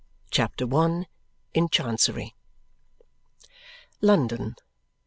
[0.31, 1.05] CHAPTER I
[1.53, 2.33] In Chancery
[4.01, 4.55] London.